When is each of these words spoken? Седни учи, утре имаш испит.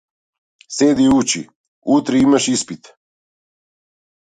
Седни 0.75 1.09
учи, 1.09 1.49
утре 1.93 2.17
имаш 2.17 2.47
испит. 2.47 2.83